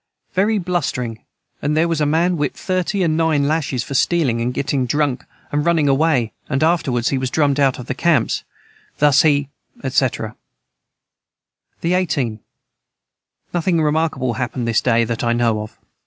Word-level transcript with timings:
Very 0.33 0.57
blustering 0.57 1.19
and 1.61 1.77
their 1.77 1.87
was 1.87 2.01
a 2.01 2.07
man 2.07 2.35
Whipt 2.37 2.57
thirty 2.57 3.03
and 3.03 3.15
nine 3.15 3.47
Lashes 3.47 3.83
for 3.83 3.93
Stealing 3.93 4.41
and 4.41 4.51
getting 4.51 4.87
Drunk 4.87 5.23
and 5.51 5.63
running 5.63 5.87
away 5.87 6.33
and 6.49 6.63
afterwards 6.63 7.09
he 7.09 7.19
was 7.19 7.29
drummed 7.29 7.59
out 7.59 7.77
of 7.77 7.85
the 7.85 7.93
camps 7.93 8.43
thus 8.97 9.21
he 9.21 9.49
&c. 9.87 10.07
the 11.81 11.93
18. 11.93 12.39
Nothing 13.53 13.79
remarkable 13.79 14.33
hapned 14.33 14.65
this 14.67 14.81
day 14.81 15.03
that 15.03 15.23
I 15.23 15.33
know 15.33 15.61
of. 15.61 15.77